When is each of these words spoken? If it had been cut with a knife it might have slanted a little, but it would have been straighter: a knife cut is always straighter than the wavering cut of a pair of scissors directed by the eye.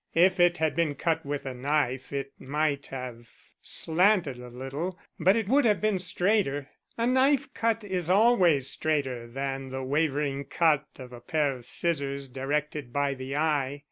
If 0.15 0.39
it 0.39 0.57
had 0.57 0.75
been 0.75 0.95
cut 0.95 1.27
with 1.27 1.45
a 1.45 1.53
knife 1.53 2.11
it 2.11 2.31
might 2.39 2.87
have 2.87 3.29
slanted 3.61 4.39
a 4.39 4.47
little, 4.49 4.97
but 5.19 5.35
it 5.35 5.47
would 5.47 5.63
have 5.65 5.79
been 5.79 5.99
straighter: 5.99 6.69
a 6.97 7.05
knife 7.05 7.53
cut 7.53 7.83
is 7.83 8.09
always 8.09 8.67
straighter 8.67 9.27
than 9.27 9.69
the 9.69 9.83
wavering 9.83 10.45
cut 10.45 10.87
of 10.97 11.13
a 11.13 11.21
pair 11.21 11.53
of 11.55 11.65
scissors 11.65 12.29
directed 12.29 12.91
by 12.91 13.13
the 13.13 13.35
eye. 13.35 13.79